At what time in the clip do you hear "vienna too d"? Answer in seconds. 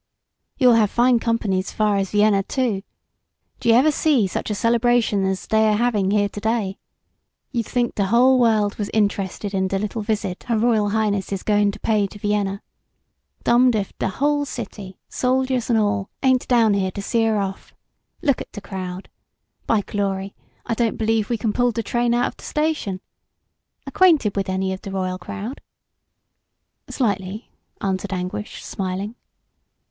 2.09-3.69